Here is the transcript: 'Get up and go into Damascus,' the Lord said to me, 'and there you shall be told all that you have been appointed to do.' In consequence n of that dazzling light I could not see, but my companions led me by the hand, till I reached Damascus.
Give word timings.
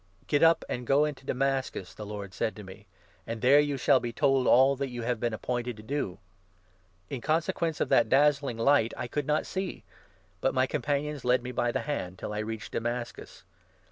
'Get 0.25 0.41
up 0.41 0.65
and 0.67 0.87
go 0.87 1.05
into 1.05 1.27
Damascus,' 1.27 1.93
the 1.93 2.07
Lord 2.07 2.33
said 2.33 2.55
to 2.55 2.63
me, 2.63 2.87
'and 3.27 3.39
there 3.39 3.59
you 3.59 3.77
shall 3.77 3.99
be 3.99 4.11
told 4.11 4.47
all 4.47 4.75
that 4.75 4.89
you 4.89 5.03
have 5.03 5.19
been 5.19 5.31
appointed 5.31 5.77
to 5.77 5.83
do.' 5.83 6.17
In 7.11 7.21
consequence 7.21 7.79
n 7.79 7.85
of 7.85 7.89
that 7.89 8.09
dazzling 8.09 8.57
light 8.57 8.95
I 8.97 9.07
could 9.07 9.27
not 9.27 9.45
see, 9.45 9.83
but 10.39 10.55
my 10.55 10.65
companions 10.65 11.23
led 11.23 11.43
me 11.43 11.51
by 11.51 11.71
the 11.71 11.81
hand, 11.81 12.17
till 12.17 12.33
I 12.33 12.39
reached 12.39 12.71
Damascus. 12.71 13.43